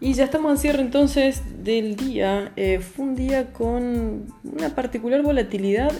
[0.00, 2.52] Y ya estamos al cierre entonces del día.
[2.56, 5.92] Eh, fue un día con una particular volatilidad,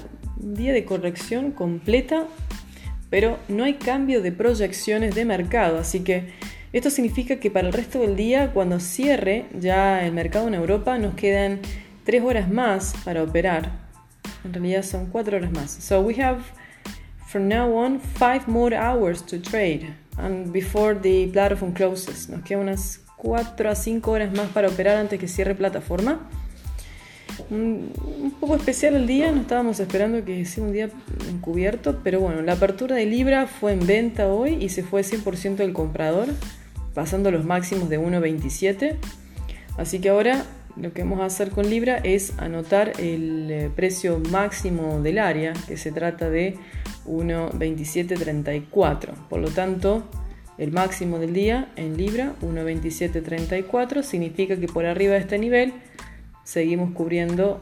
[0.43, 2.25] un día de corrección completa,
[3.11, 5.79] pero no hay cambio de proyecciones de mercado.
[5.79, 6.32] Así que
[6.73, 10.98] esto significa que para el resto del día, cuando cierre ya el mercado en Europa,
[10.98, 11.61] nos quedan
[12.04, 13.70] tres horas más para operar.
[14.45, 15.70] En realidad son cuatro horas más.
[15.70, 16.41] So we have
[17.31, 22.29] from now on five more hours to trade and before the platform closes.
[22.29, 26.29] Nos quedan unas 4 a 5 horas más para operar antes que cierre plataforma.
[27.48, 30.91] Un, un poco especial el día, no estábamos esperando que sea un día
[31.30, 35.57] encubierto, pero bueno, la apertura de Libra fue en venta hoy y se fue 100%
[35.57, 36.29] del comprador,
[36.95, 38.97] pasando los máximos de 1.27.
[39.79, 40.45] Así que ahora
[40.77, 45.52] lo que vamos a hacer con Libra es anotar el eh, precio máximo del área,
[45.66, 46.56] que se trata de
[47.06, 49.15] 1.2734.
[49.29, 50.05] Por lo tanto,
[50.59, 55.73] el máximo del día en Libra, 1.2734, significa que por arriba de este nivel
[56.45, 57.60] seguimos cubriendo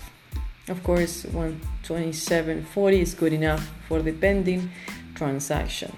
[0.70, 4.72] of course 127.40 is good enough for the pending
[5.20, 5.92] transaction.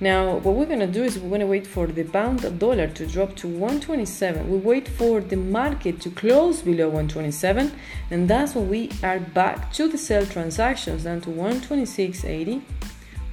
[0.00, 2.86] Now, what we're going to do is we're going to wait for the pound dollar
[2.98, 4.50] to drop to 127.
[4.52, 7.72] We wait for the market to close below 127,
[8.10, 12.62] and that's when we are back to the sell transactions down to 126.80,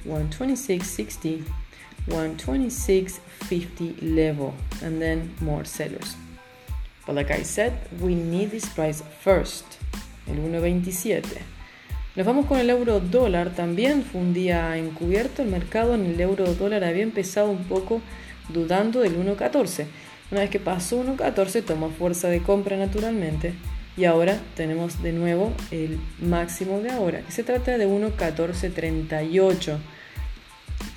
[0.04, 1.44] 126.60,
[2.08, 6.16] 126.50 level, and then more sellers.
[7.06, 9.78] But like I said, we need this price first,
[10.26, 11.55] el 127.
[12.16, 13.50] Nos vamos con el euro dólar.
[13.50, 15.42] También fue un día encubierto.
[15.42, 18.00] El mercado en el euro dólar había empezado un poco
[18.48, 19.84] dudando del 1.14.
[20.30, 23.52] Una vez que pasó 1.14 tomó fuerza de compra naturalmente.
[23.98, 29.78] Y ahora tenemos de nuevo el máximo de ahora, se trata de 1.1438.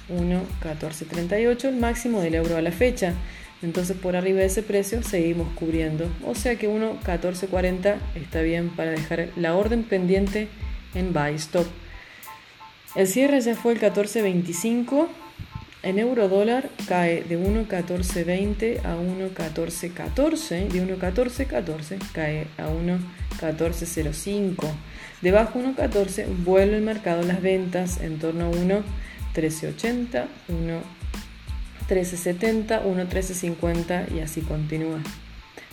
[0.09, 3.13] 1.1438, el máximo del euro a la fecha.
[3.61, 6.09] Entonces por arriba de ese precio seguimos cubriendo.
[6.25, 10.47] O sea que 1.1440 está bien para dejar la orden pendiente
[10.93, 11.65] en buy stop.
[12.95, 15.07] El cierre ya fue el 14.25.
[15.81, 20.67] En euro dólar cae de 1.1420 a 1.1414.
[20.67, 24.69] De 1.1414 cae a 1.1405.
[25.21, 30.25] Debajo 1.14 vuelve el mercado las ventas en torno a 1.1380,
[31.87, 34.99] 1.1370, 1.1350 y así continúa.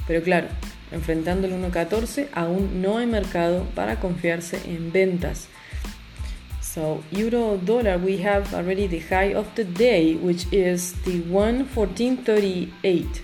[0.06, 0.47] Pero claro,
[0.92, 5.48] enfrentando el 1.14 aún no hay mercado para confiarse en ventas.
[6.60, 13.22] So euro dollar we have already the high of the day which is the 114.38.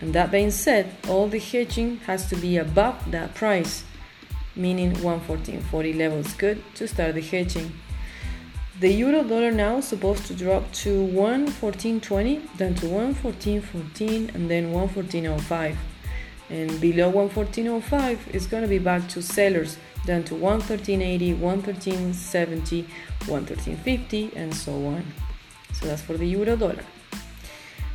[0.00, 3.84] And that being said, all the hedging has to be above that price,
[4.56, 7.72] meaning 114.40 level is good to start the hedging.
[8.80, 14.72] The euro dollar now is supposed to drop to 114.20, then to 114.14, and then
[14.72, 15.76] 114.05
[16.52, 22.84] and below 114.05 it's going to be back to sellers down to 113.80 113.70
[23.20, 25.04] 113.50 and so on.
[25.72, 26.84] So that's for the euro dollar.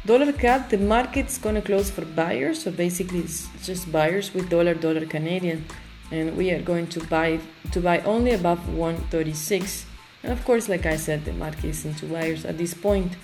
[0.06, 4.50] Dollar CAD the market's going to close for buyers so basically it's just buyers with
[4.50, 5.66] dollar dollar canadian
[6.12, 7.40] and we are going to buy
[7.74, 9.86] to buy only above 136
[10.24, 13.18] and of course like i said the market is into buyers at this point.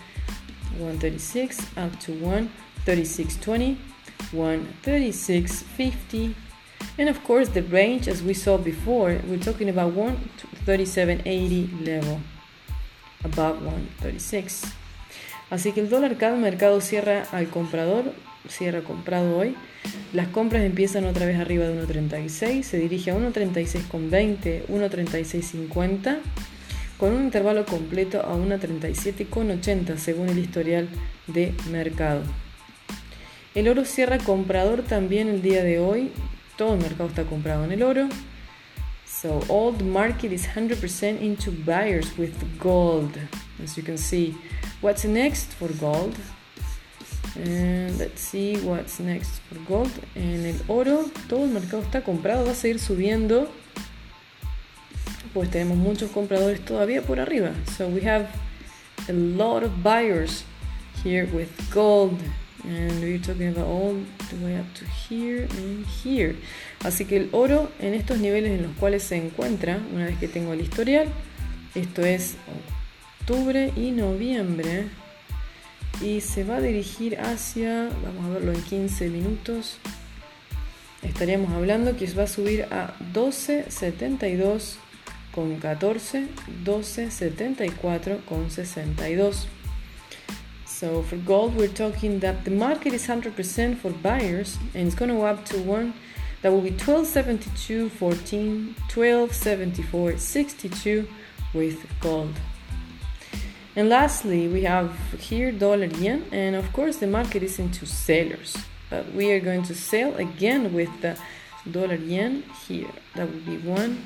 [0.80, 3.78] 136 up to 136.20
[4.32, 6.36] 136.50
[6.98, 12.22] and of course the range as we saw before we're talking about 137.80 level
[13.24, 14.64] above 136
[15.50, 18.14] así que el dólar cada mercado cierra al comprador
[18.50, 19.56] cierra comprado hoy.
[20.14, 26.20] Las compras empiezan otra vez arriba de 1.36 se dirige a 1.36.20 1.36.50
[26.98, 30.88] con un intervalo completo a 1.37.80 según el historial
[31.28, 32.22] de mercado
[33.56, 36.12] el oro cierra comprador también el día de hoy.
[36.58, 38.10] Todo el mercado está comprado en el oro.
[39.06, 43.18] So all the market is 100% into buyers with gold,
[43.64, 44.36] as you can see.
[44.82, 46.16] What's next for gold?
[47.36, 49.92] And let's see what's next for gold.
[50.16, 53.50] En el oro, todo el mercado está comprado, va a seguir subiendo.
[55.34, 57.54] Pues tenemos muchos compradores todavía por arriba.
[57.78, 58.28] So we have
[59.08, 60.44] a lot of buyers
[61.04, 62.20] here with gold.
[62.64, 63.96] And we're talking about all
[64.30, 66.36] the way up to here and here.
[66.84, 70.28] Así que el oro en estos niveles en los cuales se encuentra, una vez que
[70.28, 71.08] tengo el historial,
[71.76, 72.36] esto es
[73.20, 74.86] octubre y noviembre
[76.02, 79.78] y se va a dirigir hacia, vamos a verlo en 15 minutos,
[81.02, 84.76] estaríamos hablando que va a subir a 12.72
[85.34, 86.28] con 14,
[86.64, 89.48] 12.74 con 62.
[90.74, 95.10] So for gold, we're talking that the market is 100% for buyers and it's going
[95.10, 95.94] to go up to one
[96.42, 101.08] that will be 1272 14 1274 62
[101.54, 102.34] with gold.
[103.76, 108.58] And lastly, we have here dollar yen, and of course, the market is into sellers.
[108.90, 111.20] But we are going to sell again with the
[111.70, 112.92] dollar yen here.
[113.16, 114.04] That would be 1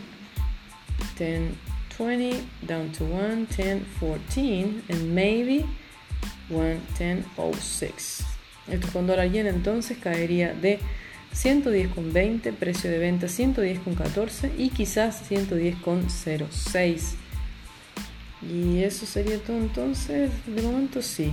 [1.15, 1.57] 10
[1.89, 5.65] 20 down to 1 10 14 and maybe
[6.49, 7.25] 1 10
[7.59, 8.23] 06.
[8.71, 10.79] Esto con dólar yen entonces caería de
[11.33, 17.15] 110 con 20, precio de venta 110 con 14 y quizás 110 con 06.
[18.41, 21.31] Y eso sería todo entonces, de momento sí.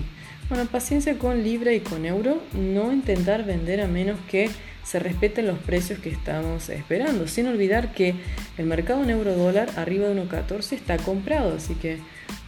[0.49, 4.51] Bueno, paciencia con libra y con euro, no intentar vender a menos que
[4.83, 8.15] se respeten los precios que estamos esperando, sin olvidar que
[8.59, 11.99] el mercado en euro dólar arriba de 1.14 está comprado, así que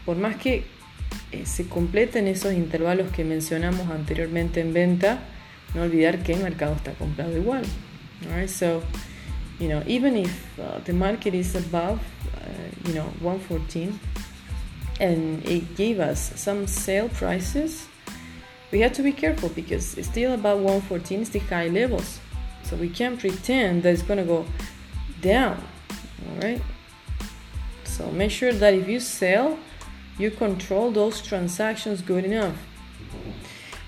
[0.05, 0.65] por más que
[1.33, 5.21] eh, se completen esos intervalos que mencionamos anteriormente en venta,
[5.75, 7.65] no olvidar que el mercado está comprado igual.
[8.29, 8.83] Alright, so
[9.59, 12.01] you know, even if uh, the market is above,
[12.37, 13.99] uh, you know, 114
[15.01, 17.87] and it gave us some sale prices,
[18.73, 22.21] we have to be careful because it's still about 114 is the high levels.
[22.65, 24.45] So we can't pretend that it's gonna go
[25.21, 25.63] down.
[26.33, 26.63] Alright?
[27.85, 29.59] So make sure that if you sell,
[30.19, 32.57] you control those transactions good enough.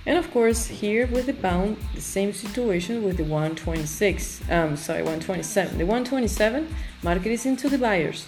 [0.07, 4.41] And of course, here with the pound, the same situation with the 126.
[4.51, 5.77] Um, sorry, 127.
[5.77, 8.27] The 127 market is into the buyers.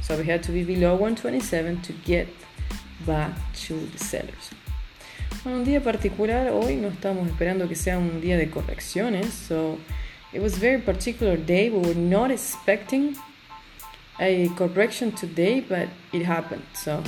[0.00, 2.28] So we had to be below 127 to get
[3.06, 3.32] back
[3.66, 4.50] to the sellers.
[5.42, 9.30] Bueno, un día particular, hoy no estamos esperando que sea un día de correcciones.
[9.30, 9.78] So
[10.32, 11.70] it was a very particular day.
[11.70, 13.16] We were not expecting
[14.20, 16.62] a correction today, but it happened.
[16.74, 17.02] So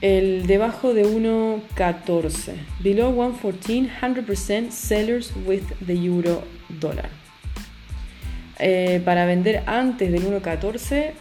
[0.00, 2.54] el debajo de 1.14.
[2.80, 7.10] Below 1.14, 100% sellers with the euro dollar.
[8.60, 11.12] Eh, para vender antes del 1.14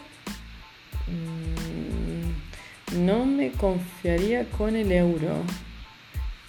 [2.95, 5.44] no me confiaría con el euro.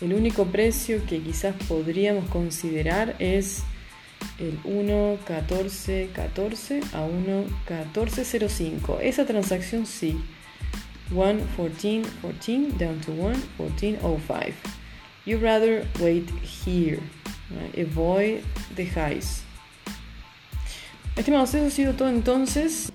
[0.01, 3.65] El único precio que quizás podríamos considerar es
[4.39, 9.01] el 1.1414 a 1.1405.
[9.01, 10.17] Esa transacción sí.
[11.11, 14.53] 1.1414 down to 1.1405.
[15.25, 17.01] You rather wait here.
[17.77, 18.43] Avoid
[18.77, 19.43] the highs.
[21.17, 22.93] Estimados, eso ha sido todo entonces.